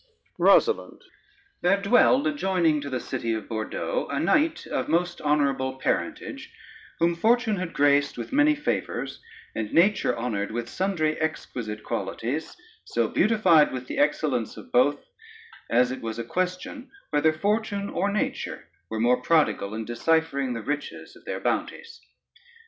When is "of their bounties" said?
21.15-22.01